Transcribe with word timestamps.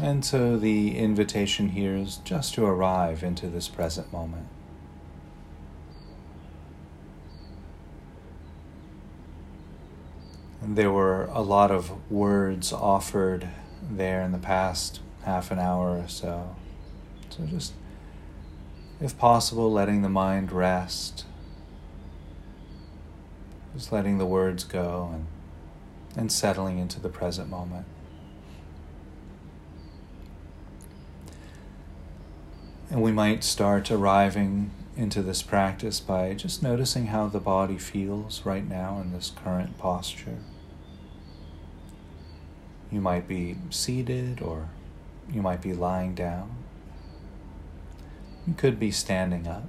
And 0.00 0.24
so 0.24 0.56
the 0.56 0.96
invitation 0.96 1.70
here 1.70 1.96
is 1.96 2.18
just 2.18 2.54
to 2.54 2.64
arrive 2.64 3.24
into 3.24 3.48
this 3.48 3.66
present 3.66 4.12
moment. 4.12 4.46
And 10.62 10.76
there 10.76 10.92
were 10.92 11.24
a 11.32 11.42
lot 11.42 11.72
of 11.72 12.10
words 12.10 12.72
offered 12.72 13.48
there 13.90 14.22
in 14.22 14.30
the 14.30 14.38
past 14.38 15.00
half 15.24 15.50
an 15.50 15.58
hour 15.58 15.98
or 15.98 16.08
so. 16.08 16.54
So 17.30 17.44
just, 17.46 17.72
if 19.00 19.18
possible, 19.18 19.72
letting 19.72 20.02
the 20.02 20.08
mind 20.08 20.52
rest. 20.52 21.24
Just 23.74 23.90
letting 23.90 24.18
the 24.18 24.26
words 24.26 24.62
go 24.62 25.10
and, 25.12 25.26
and 26.16 26.30
settling 26.30 26.78
into 26.78 27.00
the 27.00 27.08
present 27.08 27.50
moment. 27.50 27.86
And 32.98 33.04
we 33.04 33.12
might 33.12 33.44
start 33.44 33.92
arriving 33.92 34.72
into 34.96 35.22
this 35.22 35.40
practice 35.40 36.00
by 36.00 36.34
just 36.34 36.64
noticing 36.64 37.06
how 37.06 37.28
the 37.28 37.38
body 37.38 37.78
feels 37.78 38.44
right 38.44 38.68
now 38.68 39.00
in 39.00 39.12
this 39.12 39.30
current 39.30 39.78
posture. 39.78 40.38
You 42.90 43.00
might 43.00 43.28
be 43.28 43.54
seated 43.70 44.42
or 44.42 44.70
you 45.30 45.42
might 45.42 45.62
be 45.62 45.72
lying 45.74 46.16
down. 46.16 46.56
You 48.48 48.54
could 48.54 48.80
be 48.80 48.90
standing 48.90 49.46
up. 49.46 49.68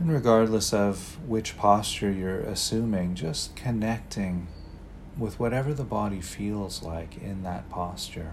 And 0.00 0.12
regardless 0.12 0.72
of 0.72 1.18
which 1.24 1.56
posture 1.56 2.10
you're 2.10 2.40
assuming, 2.40 3.14
just 3.14 3.54
connecting 3.54 4.48
with 5.18 5.38
whatever 5.38 5.74
the 5.74 5.84
body 5.84 6.20
feels 6.20 6.82
like 6.82 7.16
in 7.18 7.42
that 7.42 7.68
posture. 7.68 8.32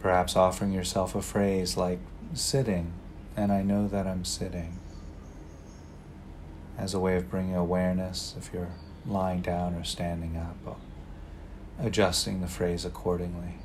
Perhaps 0.00 0.36
offering 0.36 0.72
yourself 0.72 1.14
a 1.14 1.22
phrase 1.22 1.76
like 1.76 1.98
sitting, 2.34 2.92
and 3.36 3.52
I 3.52 3.62
know 3.62 3.86
that 3.88 4.06
I'm 4.06 4.24
sitting, 4.24 4.78
as 6.78 6.94
a 6.94 7.00
way 7.00 7.16
of 7.16 7.30
bringing 7.30 7.54
awareness 7.54 8.34
if 8.38 8.50
you're 8.52 8.70
lying 9.06 9.42
down 9.42 9.74
or 9.74 9.84
standing 9.84 10.36
up, 10.36 10.78
adjusting 11.78 12.40
the 12.40 12.48
phrase 12.48 12.84
accordingly. 12.84 13.56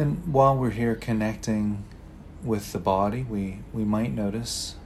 And 0.00 0.32
while 0.32 0.56
we're 0.56 0.70
here 0.70 0.94
connecting 0.94 1.84
with 2.42 2.72
the 2.72 2.78
body, 2.78 3.22
we, 3.22 3.58
we 3.74 3.84
might 3.84 4.14
notice 4.14 4.76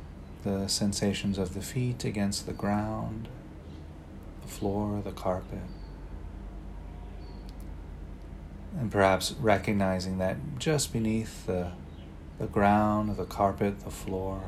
the 0.42 0.66
sensations 0.66 1.38
of 1.38 1.54
the 1.54 1.62
feet 1.62 2.04
against 2.04 2.46
the 2.46 2.52
ground, 2.52 3.28
the 4.42 4.48
floor, 4.48 5.00
the 5.04 5.12
carpet. 5.12 5.60
And 8.76 8.90
perhaps 8.90 9.36
recognizing 9.38 10.18
that 10.18 10.36
just 10.58 10.92
beneath 10.92 11.46
the, 11.46 11.70
the 12.40 12.48
ground, 12.48 13.16
the 13.16 13.24
carpet, 13.24 13.84
the 13.84 13.92
floor, 13.92 14.42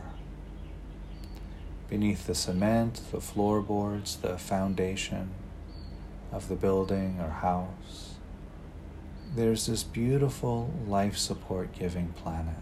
beneath 1.88 2.26
the 2.26 2.34
cement, 2.34 3.02
the 3.12 3.20
floorboards, 3.20 4.16
the 4.16 4.36
foundation 4.36 5.30
of 6.32 6.48
the 6.48 6.56
building 6.56 7.20
or 7.20 7.30
house, 7.30 8.15
there's 9.34 9.66
this 9.66 9.82
beautiful 9.82 10.72
life 10.86 11.16
support 11.16 11.72
giving 11.72 12.08
planet. 12.08 12.54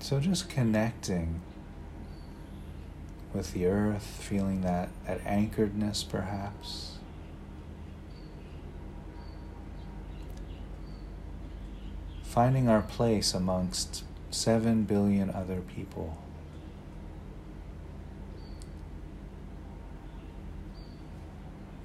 So 0.00 0.18
just 0.18 0.48
connecting 0.48 1.40
with 3.32 3.52
the 3.52 3.66
earth, 3.66 4.04
feeling 4.20 4.62
that, 4.62 4.88
that 5.06 5.24
anchoredness 5.24 6.08
perhaps. 6.08 6.98
Finding 12.24 12.68
our 12.68 12.82
place 12.82 13.34
amongst 13.34 14.04
seven 14.30 14.84
billion 14.84 15.30
other 15.30 15.60
people. 15.60 16.16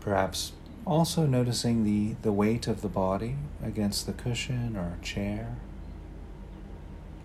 Perhaps 0.05 0.51
also 0.85 1.25
noticing 1.25 1.83
the, 1.83 2.15
the 2.21 2.31
weight 2.31 2.67
of 2.67 2.83
the 2.83 2.87
body 2.87 3.37
against 3.63 4.05
the 4.05 4.13
cushion 4.13 4.77
or 4.77 4.99
chair, 5.01 5.55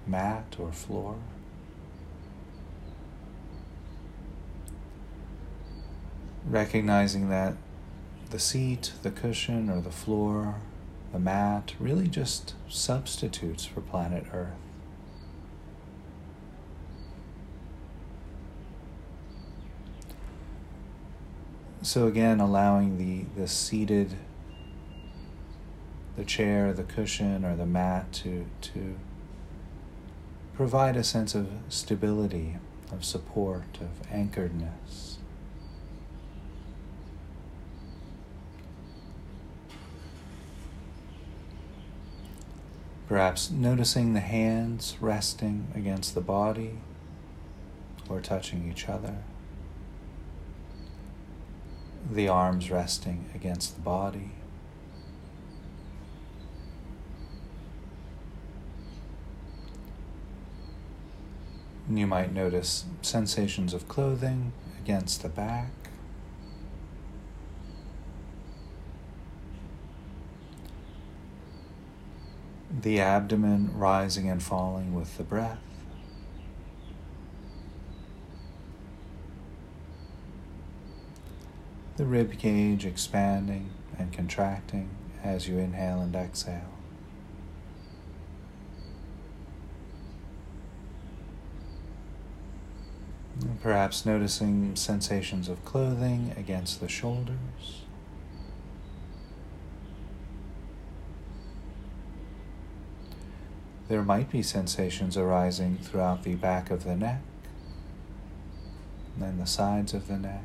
mat 0.06 0.56
or 0.58 0.72
floor. 0.72 1.16
Recognizing 6.46 7.28
that 7.28 7.54
the 8.30 8.38
seat, 8.38 8.92
the 9.02 9.10
cushion, 9.10 9.68
or 9.68 9.82
the 9.82 9.90
floor, 9.90 10.54
the 11.12 11.18
mat 11.18 11.74
really 11.78 12.08
just 12.08 12.54
substitutes 12.66 13.66
for 13.66 13.82
planet 13.82 14.24
Earth. 14.32 14.69
So 21.82 22.06
again, 22.06 22.40
allowing 22.40 22.98
the, 22.98 23.24
the 23.40 23.48
seated, 23.48 24.16
the 26.16 26.24
chair, 26.24 26.74
the 26.74 26.82
cushion, 26.82 27.42
or 27.42 27.56
the 27.56 27.64
mat 27.64 28.12
to, 28.12 28.44
to 28.60 28.96
provide 30.52 30.94
a 30.94 31.02
sense 31.02 31.34
of 31.34 31.48
stability, 31.70 32.58
of 32.92 33.02
support, 33.02 33.78
of 33.80 34.06
anchoredness. 34.10 35.16
Perhaps 43.08 43.50
noticing 43.50 44.12
the 44.12 44.20
hands 44.20 44.96
resting 45.00 45.68
against 45.74 46.14
the 46.14 46.20
body 46.20 46.78
or 48.08 48.20
touching 48.20 48.70
each 48.70 48.86
other 48.86 49.16
the 52.10 52.28
arms 52.28 52.70
resting 52.70 53.30
against 53.34 53.76
the 53.76 53.80
body. 53.80 54.32
And 61.88 61.98
you 61.98 62.06
might 62.06 62.32
notice 62.32 62.84
sensations 63.02 63.74
of 63.74 63.88
clothing 63.88 64.52
against 64.80 65.22
the 65.22 65.28
back. 65.28 65.70
The 72.82 73.00
abdomen 73.00 73.70
rising 73.76 74.28
and 74.30 74.42
falling 74.42 74.94
with 74.94 75.16
the 75.16 75.24
breath. 75.24 75.58
The 82.00 82.06
rib 82.06 82.38
cage 82.38 82.86
expanding 82.86 83.68
and 83.98 84.10
contracting 84.10 84.88
as 85.22 85.46
you 85.46 85.58
inhale 85.58 86.00
and 86.00 86.16
exhale. 86.16 86.72
Perhaps 93.62 94.06
noticing 94.06 94.74
sensations 94.76 95.46
of 95.46 95.62
clothing 95.66 96.32
against 96.38 96.80
the 96.80 96.88
shoulders. 96.88 97.82
There 103.88 104.02
might 104.02 104.30
be 104.30 104.42
sensations 104.42 105.18
arising 105.18 105.76
throughout 105.76 106.22
the 106.22 106.36
back 106.36 106.70
of 106.70 106.84
the 106.84 106.96
neck, 106.96 107.20
and 109.12 109.22
then 109.22 109.38
the 109.38 109.46
sides 109.46 109.92
of 109.92 110.08
the 110.08 110.16
neck. 110.16 110.44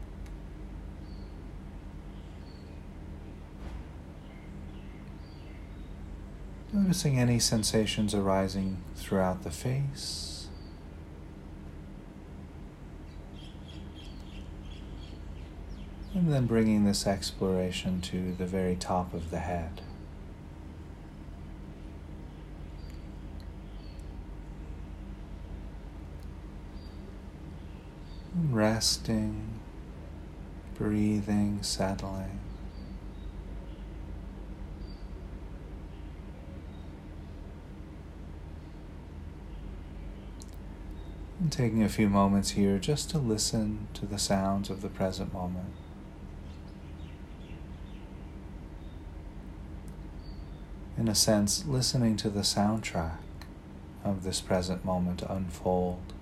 Noticing 6.76 7.18
any 7.18 7.40
sensations 7.40 8.14
arising 8.14 8.84
throughout 8.96 9.44
the 9.44 9.50
face. 9.50 10.48
And 16.14 16.34
then 16.34 16.46
bringing 16.48 16.84
this 16.84 17.08
exploration 17.08 18.02
to 18.02 18.34
the 18.34 18.46
very 18.46 18.76
top 18.76 19.14
of 19.14 19.32
the 19.32 19.40
head. 19.40 19.82
Resting 28.36 29.62
breathing, 30.78 31.60
settling. 31.62 32.45
And 41.46 41.52
taking 41.52 41.84
a 41.84 41.90
few 41.90 42.10
moments 42.10 42.52
here 42.52 42.80
just 42.80 43.12
to 43.12 43.20
listen 43.20 43.88
to 43.94 44.08
the 44.08 44.18
sounds 44.18 44.72
of 44.72 44.82
the 44.82 44.90
present 44.90 45.32
moment. 45.32 45.76
In 50.98 51.08
a 51.08 51.14
sense, 51.14 51.64
listening 51.68 52.18
to 52.18 52.32
the 52.32 52.40
soundtrack 52.40 53.20
of 54.04 54.24
this 54.24 54.42
present 54.42 54.84
moment 54.84 55.22
unfold. 55.22 56.14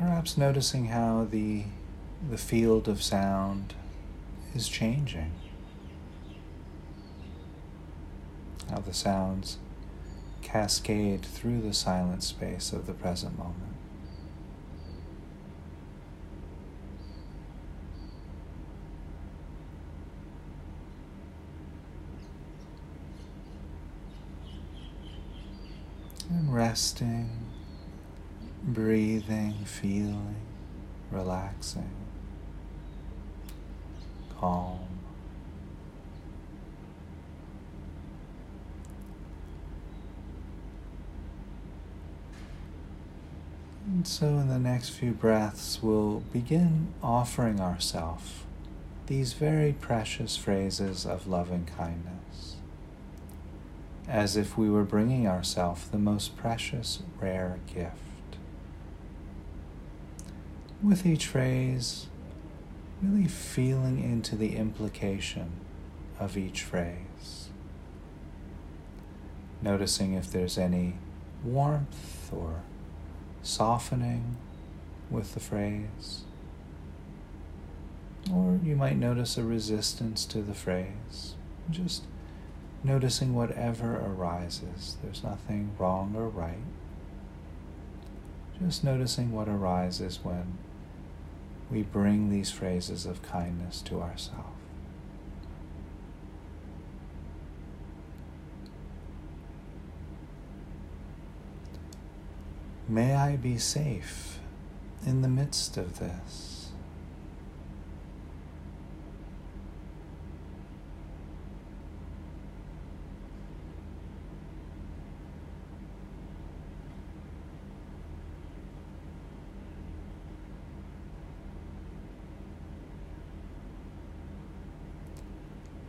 Perhaps 0.00 0.36
noticing 0.36 0.86
how 0.86 1.28
the, 1.30 1.62
the 2.28 2.38
field 2.38 2.88
of 2.88 3.00
sound 3.00 3.74
is 4.52 4.68
changing. 4.68 5.30
How 8.74 8.80
the 8.80 8.92
sounds 8.92 9.58
cascade 10.42 11.24
through 11.24 11.60
the 11.60 11.72
silent 11.72 12.24
space 12.24 12.72
of 12.72 12.88
the 12.88 12.92
present 12.92 13.38
moment. 13.38 13.76
And 26.28 26.52
resting, 26.52 27.30
breathing, 28.64 29.54
feeling, 29.64 30.34
relaxing, 31.12 31.92
calm. 34.40 34.83
And 44.04 44.08
so, 44.10 44.26
in 44.26 44.48
the 44.48 44.58
next 44.58 44.90
few 44.90 45.12
breaths, 45.12 45.82
we'll 45.82 46.20
begin 46.30 46.88
offering 47.02 47.58
ourselves 47.58 48.42
these 49.06 49.32
very 49.32 49.72
precious 49.72 50.36
phrases 50.36 51.06
of 51.06 51.26
loving 51.26 51.64
kindness, 51.64 52.56
as 54.06 54.36
if 54.36 54.58
we 54.58 54.68
were 54.68 54.84
bringing 54.84 55.26
ourselves 55.26 55.88
the 55.88 55.96
most 55.96 56.36
precious, 56.36 57.02
rare 57.18 57.60
gift. 57.66 58.36
With 60.82 61.06
each 61.06 61.26
phrase, 61.26 62.08
really 63.00 63.26
feeling 63.26 64.04
into 64.04 64.36
the 64.36 64.56
implication 64.56 65.50
of 66.20 66.36
each 66.36 66.62
phrase, 66.62 67.48
noticing 69.62 70.12
if 70.12 70.30
there's 70.30 70.58
any 70.58 70.98
warmth 71.42 72.30
or 72.30 72.64
softening 73.46 74.36
with 75.10 75.34
the 75.34 75.40
phrase. 75.40 76.22
Or 78.32 78.58
you 78.62 78.74
might 78.74 78.96
notice 78.96 79.36
a 79.36 79.44
resistance 79.44 80.24
to 80.26 80.40
the 80.40 80.54
phrase. 80.54 81.34
Just 81.70 82.04
noticing 82.82 83.34
whatever 83.34 83.96
arises. 83.96 84.96
There's 85.02 85.22
nothing 85.22 85.72
wrong 85.78 86.14
or 86.16 86.28
right. 86.28 86.64
Just 88.60 88.84
noticing 88.84 89.32
what 89.32 89.48
arises 89.48 90.20
when 90.22 90.58
we 91.70 91.82
bring 91.82 92.30
these 92.30 92.50
phrases 92.50 93.04
of 93.04 93.22
kindness 93.22 93.82
to 93.82 94.00
ourselves. 94.00 94.53
May 102.86 103.14
I 103.14 103.36
be 103.36 103.56
safe 103.56 104.38
in 105.06 105.22
the 105.22 105.28
midst 105.28 105.78
of 105.78 105.98
this. 105.98 106.68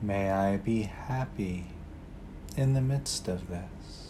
May 0.02 0.32
I 0.32 0.58
be 0.58 0.84
happy 0.84 1.66
in 2.56 2.74
the 2.74 2.82
midst 2.82 3.28
of 3.28 3.50
this. 3.50 4.05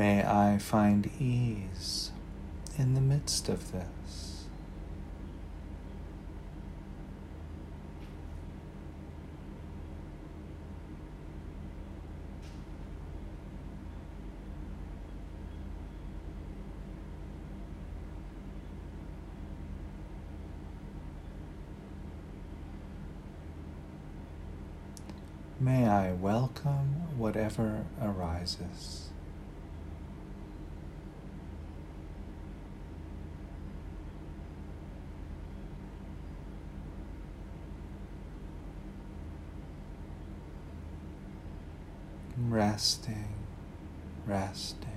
May 0.00 0.24
I 0.24 0.56
find 0.56 1.10
ease 1.20 2.10
in 2.78 2.94
the 2.94 3.02
midst 3.02 3.50
of 3.50 3.70
this. 3.70 4.46
May 25.60 25.86
I 25.86 26.12
welcome 26.12 27.18
whatever 27.18 27.84
arises. 28.00 29.09
Resting, 42.50 43.34
resting. 44.26 44.88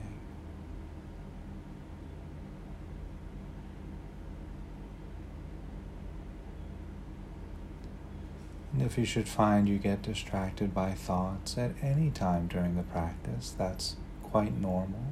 And 8.73 8.81
if 8.81 8.97
you 8.97 9.05
should 9.05 9.27
find 9.27 9.69
you 9.69 9.77
get 9.77 10.01
distracted 10.01 10.73
by 10.73 10.93
thoughts 10.93 11.57
at 11.59 11.71
any 11.81 12.09
time 12.09 12.47
during 12.47 12.75
the 12.75 12.81
practice, 12.81 13.53
that's 13.55 13.97
quite 14.23 14.59
normal. 14.59 15.03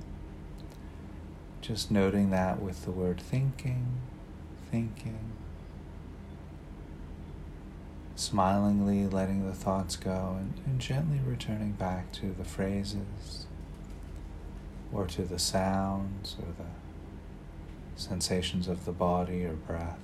Just 1.62 1.92
noting 1.92 2.32
that 2.32 2.60
with 2.60 2.86
the 2.86 2.92
word 2.92 3.22
thinking, 3.22 3.86
thinking, 4.72 5.34
smilingly 8.22 9.08
letting 9.08 9.48
the 9.48 9.54
thoughts 9.54 9.96
go 9.96 10.38
and, 10.38 10.54
and, 10.68 10.80
gently 10.80 11.20
returning 11.26 11.72
back 11.72 12.12
to 12.12 12.32
the 12.38 12.44
phrases 12.44 13.48
or 14.94 15.08
to 15.08 15.24
the 15.24 15.40
sounds 15.40 16.36
or 16.40 16.54
the 16.58 18.00
sensations 18.00 18.68
of 18.68 18.86
the 18.86 18.92
body 18.92 19.44
or 19.44 19.54
breath. 19.54 19.98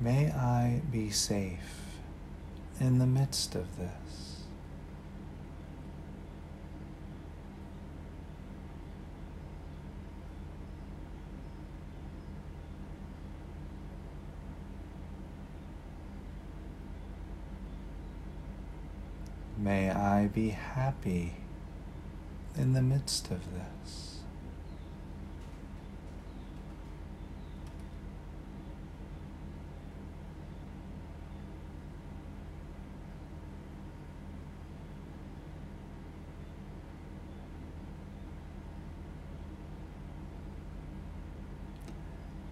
May 0.00 0.32
I 0.32 0.82
be 0.90 1.10
safe 1.10 1.84
in 2.80 2.98
the 2.98 3.06
midst 3.06 3.54
of 3.54 3.76
this. 3.76 4.37
May 19.68 19.90
I 19.90 20.28
be 20.28 20.48
happy 20.48 21.34
in 22.56 22.72
the 22.72 22.80
midst 22.80 23.30
of 23.30 23.42
this. 23.52 24.20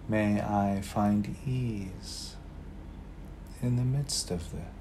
May 0.07 0.43
I 0.43 0.83
find 0.83 1.35
ease 1.47 2.37
in 3.63 3.77
the 3.77 3.85
midst 3.85 4.31
of 4.31 4.53
this. 4.53 4.76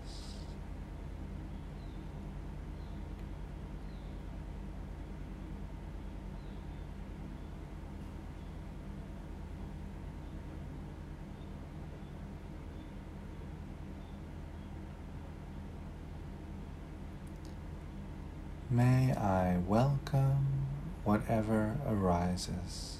Arises. 22.36 22.98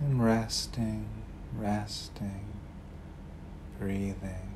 And 0.00 0.22
resting, 0.22 1.06
resting, 1.56 2.44
breathing. 3.78 4.51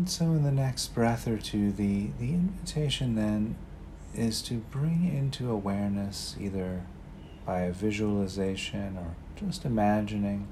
And 0.00 0.08
so, 0.08 0.24
in 0.24 0.44
the 0.44 0.50
next 0.50 0.94
breath 0.94 1.28
or 1.28 1.36
two, 1.36 1.72
the, 1.72 2.06
the 2.18 2.30
invitation 2.30 3.16
then 3.16 3.56
is 4.14 4.40
to 4.44 4.54
bring 4.54 5.04
into 5.14 5.50
awareness 5.50 6.36
either 6.40 6.84
by 7.44 7.60
a 7.60 7.72
visualization 7.72 8.96
or 8.96 9.14
just 9.36 9.66
imagining 9.66 10.48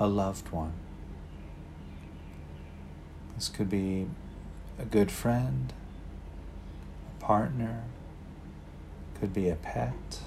a 0.00 0.06
loved 0.06 0.52
one. 0.52 0.72
This 3.34 3.50
could 3.50 3.68
be 3.68 4.06
a 4.78 4.86
good 4.86 5.10
friend, 5.10 5.74
a 7.18 7.22
partner, 7.22 7.82
could 9.20 9.34
be 9.34 9.50
a 9.50 9.56
pet. 9.56 10.20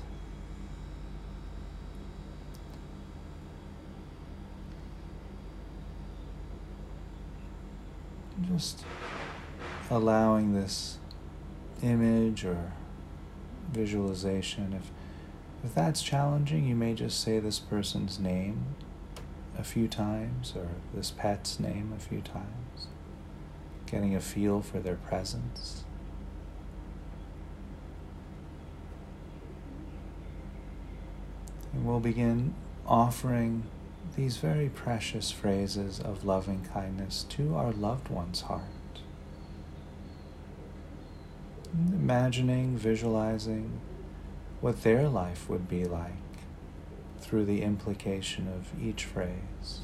Just 8.42 8.84
allowing 9.89 10.54
this 10.54 10.98
image 11.82 12.44
or 12.44 12.74
visualization. 13.72 14.74
If, 14.74 14.92
if 15.63 15.74
that's 15.74 16.01
challenging, 16.01 16.65
you 16.65 16.75
may 16.75 16.94
just 16.94 17.22
say 17.22 17.39
this 17.39 17.60
person's 17.60 18.20
name 18.20 18.75
a 19.58 19.63
few 19.63 19.88
times 19.88 20.54
or 20.56 20.68
this 20.94 21.12
pet's 21.12 21.60
name 21.60 21.94
a 21.96 22.00
few 22.00 22.22
times, 22.22 22.88
getting 23.86 24.15
a 24.15 24.20
feel 24.20 24.62
for 24.62 24.80
their 24.80 24.96
presence. 24.96 25.86
And 31.74 31.86
we'll 31.86 32.00
begin 32.00 32.54
offering 32.86 33.63
these 34.16 34.38
very 34.38 34.70
precious 34.70 35.32
phrases 35.32 36.00
of 36.00 36.24
loving 36.24 36.66
kindness 36.74 37.26
to 37.30 37.56
our 37.56 37.72
loved 37.72 38.10
one's 38.10 38.42
heart. 38.42 38.62
Imagining, 41.74 42.78
visualizing 42.78 43.82
what 44.62 44.84
their 44.84 45.10
life 45.10 45.50
would 45.50 45.68
be 45.68 45.84
like 45.84 46.14
through 47.20 47.46
the 47.46 47.62
implication 47.62 48.48
of 48.48 48.72
each 48.82 49.04
phrase. 49.04 49.82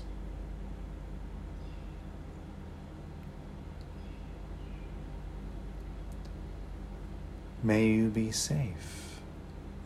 May 7.64 7.88
you 7.88 8.08
be 8.10 8.32
safe 8.32 9.20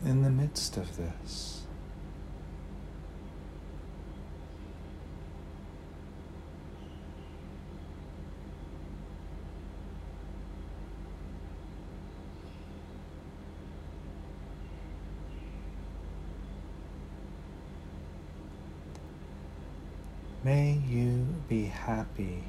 in 0.05 0.21
the 0.21 0.29
midst 0.29 0.77
of 0.77 0.95
this. 0.95 1.55
May 20.45 20.79
you 20.87 21.25
be 21.49 21.65
happy 21.85 22.43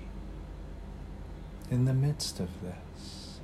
in 1.71 1.85
the 1.85 1.93
midst 1.93 2.40
of 2.40 2.49
this. 2.62 3.38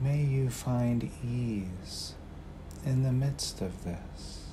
May 0.00 0.22
you 0.22 0.48
find 0.48 1.10
ease 1.24 2.14
in 2.86 3.02
the 3.02 3.10
midst 3.10 3.60
of 3.60 3.82
this. 3.82 4.44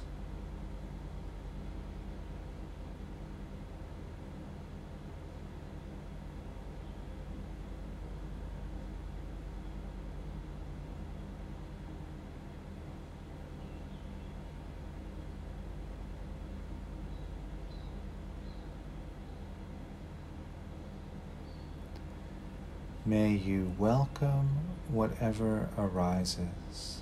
May 23.07 23.34
you 23.45 23.75
welcome 23.77 24.49
whatever 24.89 25.69
arises. 25.77 27.01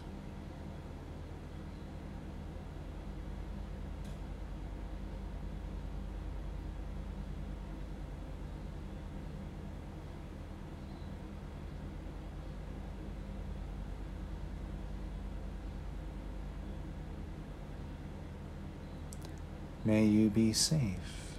May 19.85 20.05
you 20.05 20.29
be 20.29 20.53
safe 20.53 21.37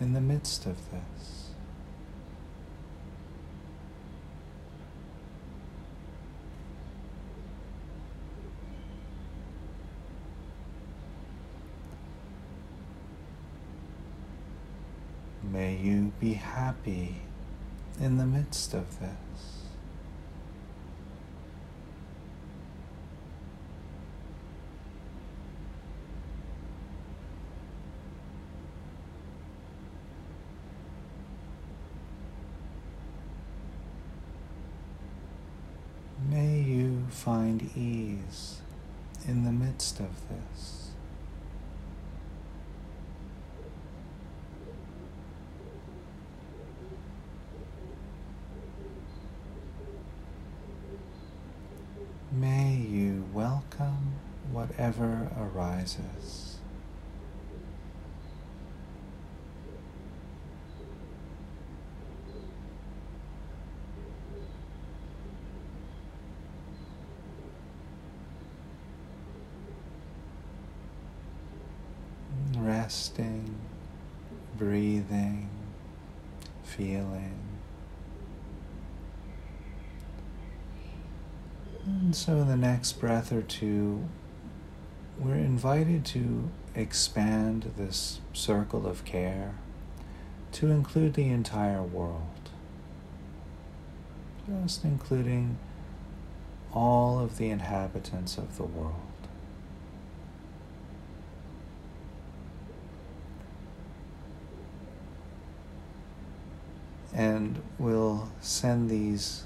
in 0.00 0.12
the 0.12 0.20
midst 0.20 0.66
of 0.66 0.76
this. 0.90 1.50
May 15.52 15.69
you 15.80 16.12
be 16.20 16.34
happy 16.34 17.22
in 18.00 18.18
the 18.18 18.26
midst 18.26 18.74
of 18.74 19.00
this. 19.00 19.10
May 36.28 36.60
you 36.60 37.06
find 37.10 37.70
ease 37.76 38.60
in 39.26 39.44
the 39.44 39.50
midst 39.50 39.98
of 39.98 40.28
this. 40.28 40.89
Resting, 72.56 73.56
breathing, 74.56 75.48
feeling. 76.62 77.38
And 81.84 82.14
so, 82.14 82.36
in 82.36 82.48
the 82.48 82.56
next 82.56 82.92
breath 83.00 83.32
or 83.32 83.42
two, 83.42 84.08
we're 85.20 85.34
invited 85.34 86.02
to 86.02 86.48
expand 86.74 87.72
this 87.76 88.20
circle 88.32 88.86
of 88.86 89.04
care 89.04 89.54
to 90.52 90.70
include 90.70 91.12
the 91.12 91.28
entire 91.28 91.82
world, 91.82 92.50
just 94.48 94.82
including 94.82 95.58
all 96.72 97.18
of 97.18 97.36
the 97.36 97.50
inhabitants 97.50 98.38
of 98.38 98.56
the 98.56 98.64
world. 98.64 98.94
And 107.12 107.60
we'll 107.78 108.30
send 108.40 108.88
these 108.88 109.44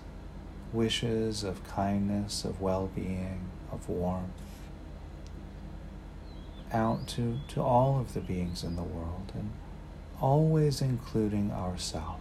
wishes 0.72 1.42
of 1.42 1.66
kindness, 1.66 2.44
of 2.44 2.60
well 2.60 2.88
being, 2.94 3.40
of 3.72 3.88
warmth 3.88 4.43
out 6.74 7.06
to, 7.06 7.38
to 7.48 7.62
all 7.62 8.00
of 8.00 8.12
the 8.12 8.20
beings 8.20 8.64
in 8.64 8.76
the 8.76 8.82
world 8.82 9.32
and 9.34 9.50
always 10.20 10.82
including 10.82 11.50
ourselves. 11.52 12.20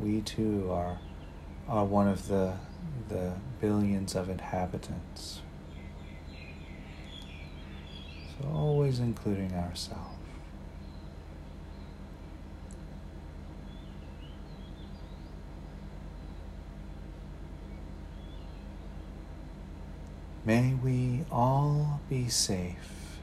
We 0.00 0.22
too 0.22 0.70
are, 0.72 0.98
are 1.68 1.84
one 1.84 2.08
of 2.08 2.28
the, 2.28 2.54
the 3.08 3.34
billions 3.60 4.14
of 4.14 4.28
inhabitants. 4.28 5.40
So 8.40 8.48
always 8.48 8.98
including 8.98 9.52
ourselves. 9.52 10.23
May 20.46 20.74
we 20.74 21.24
all 21.32 22.02
be 22.10 22.28
safe 22.28 23.18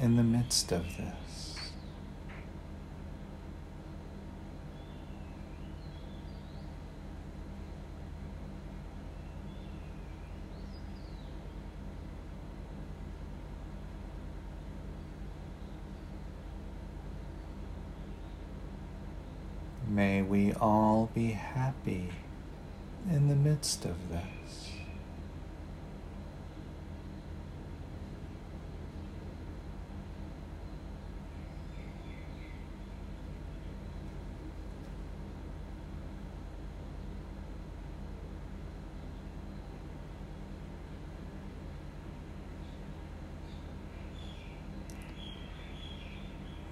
in 0.00 0.14
the 0.14 0.22
midst 0.22 0.70
of 0.70 0.84
this. 0.96 1.56
May 19.88 20.22
we 20.22 20.52
all 20.52 21.10
be 21.12 21.32
happy 21.32 22.10
in 23.10 23.26
the 23.26 23.34
midst 23.34 23.84
of 23.84 23.96
this. 24.10 24.75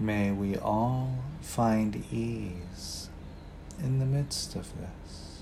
May 0.05 0.33
we 0.33 0.59
all 0.59 1.25
find 1.41 2.05
ease 2.13 3.09
in 3.83 4.01
the 4.01 4.05
midst 4.05 4.55
of 4.55 4.71
this. 4.79 5.41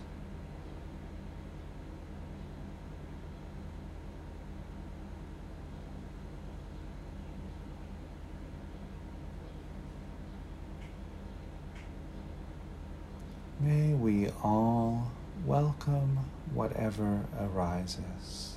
May 13.58 13.94
we 13.94 14.28
all 14.44 15.10
welcome 15.44 16.20
whatever 16.54 17.24
arises. 17.36 18.51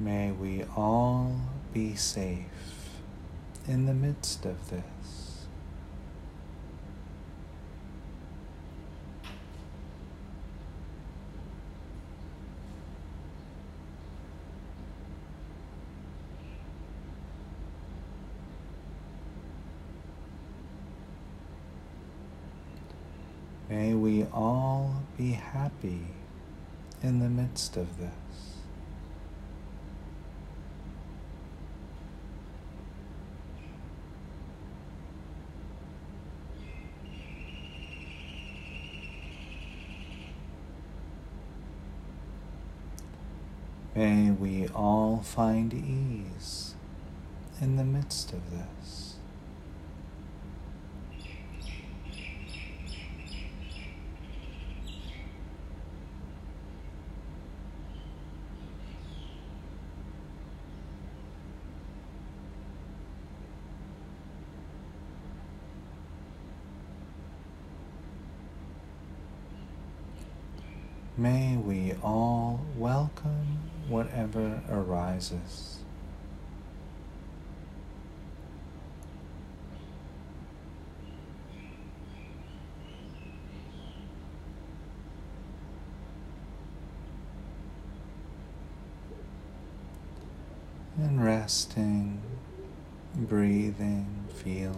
May 0.00 0.30
we 0.30 0.64
all 0.74 1.36
be 1.74 1.94
safe 1.94 2.46
in 3.68 3.84
the 3.84 3.92
midst 3.92 4.46
of 4.46 4.70
this. 4.70 5.44
May 23.68 23.92
we 23.92 24.24
all 24.32 25.02
be 25.18 25.32
happy 25.32 26.06
in 27.02 27.18
the 27.18 27.28
midst 27.28 27.76
of 27.76 27.98
this. 27.98 28.59
May 44.00 44.30
we 44.30 44.66
all 44.68 45.20
find 45.22 45.74
ease 45.74 46.74
in 47.60 47.76
the 47.76 47.84
midst 47.84 48.32
of 48.32 48.40
this. 48.50 49.16
May 71.18 71.58
we 71.58 71.92
all 72.02 72.64
welcome 72.78 73.60
whatever 73.90 74.62
arises. 75.20 75.76
And 90.98 91.24
resting, 91.24 92.20
breathing, 93.14 94.06
feeling. 94.34 94.74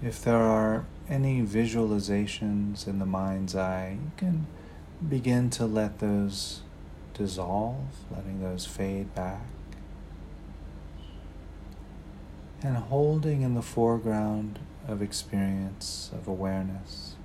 If 0.00 0.22
there 0.22 0.36
are 0.36 0.86
any 1.08 1.42
visualizations 1.42 2.86
in 2.86 2.98
the 2.98 3.06
mind's 3.06 3.56
eye, 3.56 3.98
you 4.00 4.12
can 4.16 4.46
begin 5.08 5.50
to 5.50 5.66
let 5.66 5.98
those 5.98 6.62
dissolve, 7.14 7.86
letting 8.10 8.42
those 8.42 8.66
fade 8.66 9.14
back. 9.14 9.42
And 12.62 12.76
holding 12.76 13.42
in 13.42 13.54
the 13.54 13.62
foreground 13.62 14.58
of 14.86 15.02
experience, 15.02 16.10
of 16.12 16.28
awareness, 16.28 17.16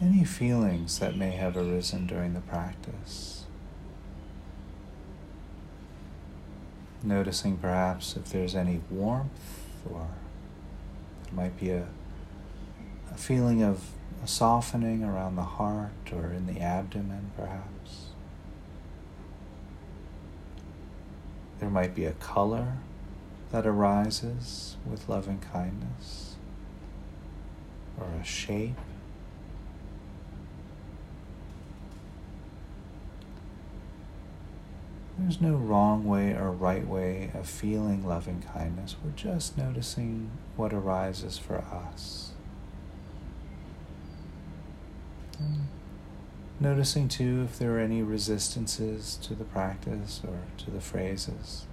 any 0.00 0.24
feelings 0.24 0.98
that 0.98 1.16
may 1.16 1.32
have 1.32 1.56
arisen 1.56 2.06
during 2.06 2.34
the 2.34 2.40
practice. 2.40 3.44
Noticing 7.02 7.56
perhaps 7.56 8.16
if 8.16 8.26
there's 8.26 8.54
any 8.54 8.80
warmth 8.90 9.64
or 9.90 10.08
there 11.24 11.34
might 11.34 11.58
be 11.58 11.70
a 11.70 11.86
a 13.12 13.16
feeling 13.16 13.62
of 13.62 13.90
softening 14.24 15.02
around 15.02 15.36
the 15.36 15.42
heart 15.42 16.12
or 16.12 16.30
in 16.30 16.46
the 16.46 16.60
abdomen, 16.60 17.30
perhaps. 17.36 18.09
There 21.60 21.68
might 21.68 21.94
be 21.94 22.06
a 22.06 22.12
color 22.12 22.78
that 23.52 23.66
arises 23.66 24.76
with 24.90 25.08
loving 25.10 25.40
kindness 25.52 26.36
or 28.00 28.06
a 28.18 28.24
shape. 28.24 28.76
There's 35.18 35.40
no 35.42 35.54
wrong 35.54 36.06
way 36.06 36.32
or 36.32 36.50
right 36.50 36.86
way 36.86 37.30
of 37.34 37.46
feeling 37.46 38.06
loving 38.06 38.42
kindness. 38.54 38.96
We're 39.04 39.10
just 39.10 39.58
noticing 39.58 40.30
what 40.56 40.72
arises 40.72 41.36
for 41.36 41.58
us. 41.58 42.30
Noticing 46.60 47.08
too 47.08 47.42
if 47.42 47.58
there 47.58 47.76
are 47.76 47.80
any 47.80 48.02
resistances 48.02 49.18
to 49.22 49.34
the 49.34 49.44
practice 49.44 50.20
or 50.26 50.40
to 50.58 50.70
the 50.70 50.80
phrases. 50.80 51.66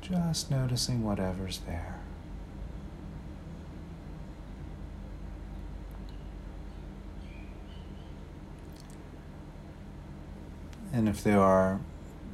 Just 0.00 0.50
noticing 0.50 1.04
whatever's 1.04 1.60
there. 1.66 2.00
And 10.92 11.08
if 11.08 11.22
there 11.22 11.40
are 11.40 11.80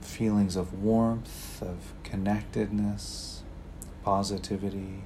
feelings 0.03 0.57
of 0.57 0.83
warmth, 0.83 1.63
of 1.63 1.93
connectedness, 2.05 3.43
positivity, 4.05 5.03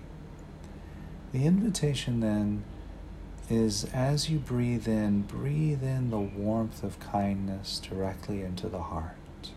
the 1.36 1.44
invitation 1.44 2.20
then 2.20 2.64
is 3.50 3.84
as 3.92 4.30
you 4.30 4.38
breathe 4.38 4.88
in, 4.88 5.20
breathe 5.20 5.82
in 5.82 6.08
the 6.08 6.18
warmth 6.18 6.82
of 6.82 6.98
kindness 6.98 7.78
directly 7.78 8.40
into 8.40 8.68
the 8.68 8.80
heart. 8.80 9.50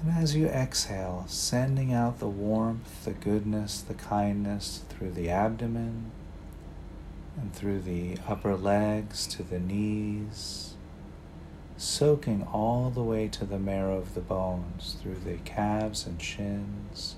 And 0.00 0.10
as 0.16 0.34
you 0.34 0.46
exhale, 0.46 1.26
sending 1.28 1.92
out 1.92 2.18
the 2.18 2.28
warmth, 2.28 3.04
the 3.04 3.12
goodness, 3.12 3.82
the 3.82 3.92
kindness 3.92 4.84
through 4.88 5.12
the 5.12 5.28
abdomen, 5.28 6.10
and 7.36 7.52
through 7.54 7.82
the 7.82 8.16
upper 8.26 8.56
legs 8.56 9.26
to 9.26 9.42
the 9.42 9.60
knees, 9.60 10.72
soaking 11.76 12.44
all 12.44 12.88
the 12.88 13.02
way 13.02 13.28
to 13.28 13.44
the 13.44 13.58
marrow 13.58 13.98
of 13.98 14.14
the 14.14 14.20
bones, 14.22 14.96
through 15.02 15.20
the 15.26 15.36
calves 15.44 16.06
and 16.06 16.22
shins, 16.22 17.16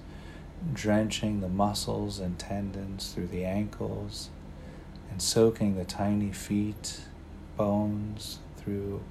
drenching 0.72 1.40
the 1.40 1.48
muscles 1.48 2.18
and 2.18 2.38
tendons 2.38 3.12
through 3.12 3.28
the 3.28 3.44
ankles, 3.44 4.30
and 5.10 5.20
soaking 5.20 5.76
the 5.76 5.84
tiny 5.84 6.32
feet, 6.32 7.02
bones 7.56 8.38
through 8.56 9.02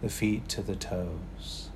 the 0.00 0.08
feet 0.08 0.48
to 0.48 0.62
the 0.62 0.76
toes. 0.76 1.70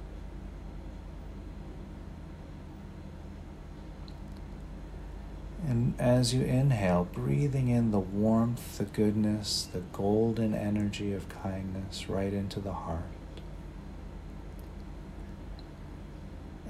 And 5.66 5.94
as 5.98 6.34
you 6.34 6.42
inhale, 6.42 7.08
breathing 7.10 7.68
in 7.68 7.90
the 7.90 7.98
warmth, 7.98 8.76
the 8.76 8.84
goodness, 8.84 9.66
the 9.72 9.80
golden 9.80 10.54
energy 10.54 11.12
of 11.14 11.28
kindness 11.28 12.08
right 12.08 12.34
into 12.34 12.60
the 12.60 12.72
heart. 12.72 13.13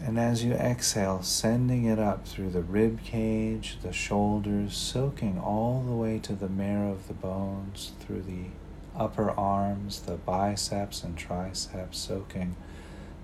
And 0.06 0.18
as 0.18 0.44
you 0.44 0.52
exhale, 0.52 1.22
sending 1.22 1.86
it 1.86 1.98
up 1.98 2.28
through 2.28 2.50
the 2.50 2.60
rib 2.60 3.02
cage, 3.02 3.78
the 3.80 3.90
shoulders, 3.90 4.76
soaking 4.76 5.38
all 5.38 5.80
the 5.80 5.94
way 5.94 6.18
to 6.18 6.34
the 6.34 6.50
marrow 6.50 6.92
of 6.92 7.08
the 7.08 7.14
bones, 7.14 7.92
through 8.00 8.20
the 8.20 8.50
upper 8.94 9.30
arms, 9.30 10.00
the 10.00 10.16
biceps 10.16 11.02
and 11.02 11.16
triceps, 11.16 11.98
soaking 11.98 12.54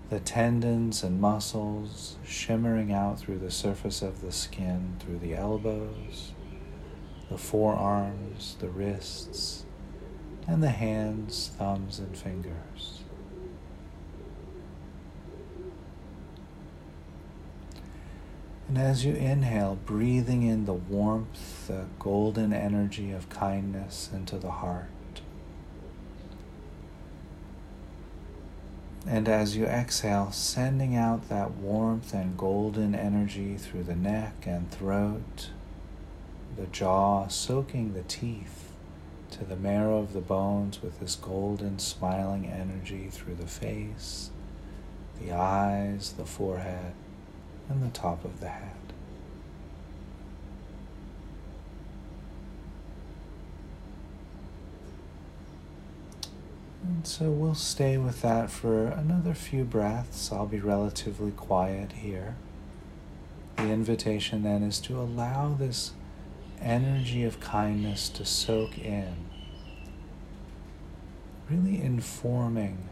the 0.09 0.21
tendons 0.21 1.03
and 1.03 1.21
muscles 1.21 2.16
shimmering 2.25 2.95
out 2.95 3.19
through 3.19 3.40
the 3.40 3.51
surface 3.51 4.01
of 4.01 4.23
the 4.23 4.33
skin, 4.33 4.97
through 5.01 5.19
the 5.19 5.35
elbows, 5.35 6.33
the 7.31 7.37
forearms, 7.37 8.57
the 8.59 8.71
wrists, 8.71 9.66
and 10.49 10.62
the 10.62 10.71
hands, 10.71 11.53
thumbs, 11.59 11.99
and 11.99 12.16
fingers. 12.16 13.00
And 18.70 18.78
as 18.78 19.04
you 19.04 19.14
inhale, 19.14 19.80
breathing 19.85 20.44
in 20.44 20.64
the 20.64 20.72
warmth, 20.74 21.66
the 21.66 21.87
golden 21.98 22.52
energy 22.52 23.11
of 23.11 23.28
kindness 23.28 24.09
into 24.14 24.38
the 24.38 24.52
heart. 24.52 25.22
And 29.04 29.28
as 29.28 29.56
you 29.56 29.64
exhale, 29.64 30.30
sending 30.30 30.94
out 30.94 31.28
that 31.28 31.50
warmth 31.56 32.14
and 32.14 32.38
golden 32.38 32.94
energy 32.94 33.56
through 33.56 33.83
the 33.83 33.96
neck 33.96 34.44
and 34.46 34.70
throat, 34.70 35.50
the 36.56 36.68
jaw, 36.68 37.26
soaking 37.26 37.94
the 37.94 38.04
teeth 38.04 38.70
to 39.33 39.44
the 39.44 39.56
marrow 39.56 39.98
of 39.98 40.12
the 40.12 40.20
bones 40.20 40.80
with 40.80 41.00
this 41.00 41.16
golden 41.16 41.80
smiling 41.80 42.46
energy 42.46 43.09
through 43.11 43.35
the 43.35 43.48
face, 43.48 44.30
the 45.20 45.33
eyes, 45.33 46.12
the 46.16 46.24
forehead, 46.24 46.94
and 47.70 47.83
the 47.83 47.88
top 47.88 48.24
of 48.24 48.40
the 48.40 48.48
head. 48.48 48.72
And 56.83 57.06
so 57.06 57.30
we'll 57.30 57.54
stay 57.54 57.96
with 57.96 58.20
that 58.22 58.50
for 58.50 58.87
another 58.87 59.33
few 59.33 59.64
breaths. 59.64 60.33
I'll 60.33 60.46
be 60.46 60.59
relatively 60.59 61.30
quiet 61.30 61.92
here. 61.92 62.35
The 63.56 63.70
invitation 63.70 64.42
then 64.42 64.62
is 64.62 64.80
to 64.80 64.98
allow 64.98 65.54
this 65.54 65.92
energy 66.61 67.22
of 67.24 67.40
kindness 67.40 68.09
to 68.11 68.24
soak 68.24 68.78
in, 68.78 69.14
really 71.48 71.80
informing 71.80 72.88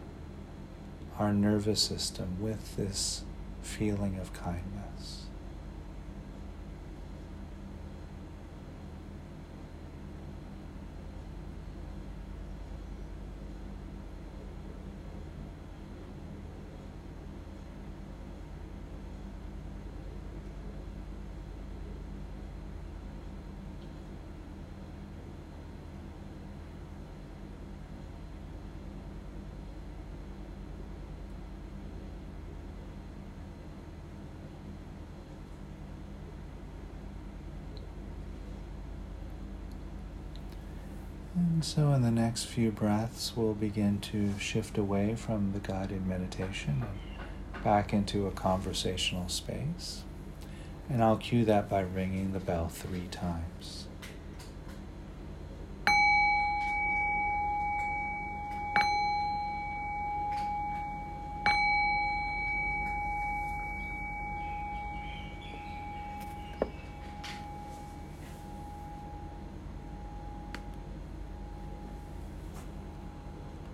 our 1.18 1.32
nervous 1.32 1.80
system 1.82 2.40
with 2.40 2.76
this 2.76 3.24
feeling 3.68 4.18
of 4.18 4.32
kindness. 4.32 5.27
And 41.58 41.64
so, 41.64 41.92
in 41.92 42.02
the 42.02 42.12
next 42.12 42.44
few 42.44 42.70
breaths, 42.70 43.32
we'll 43.34 43.52
begin 43.52 43.98
to 44.12 44.38
shift 44.38 44.78
away 44.78 45.16
from 45.16 45.50
the 45.50 45.58
guided 45.58 46.06
meditation 46.06 46.84
and 46.86 47.64
back 47.64 47.92
into 47.92 48.28
a 48.28 48.30
conversational 48.30 49.28
space. 49.28 50.04
And 50.88 51.02
I'll 51.02 51.16
cue 51.16 51.44
that 51.46 51.68
by 51.68 51.80
ringing 51.80 52.32
the 52.32 52.38
bell 52.38 52.68
three 52.68 53.08
times. 53.10 53.87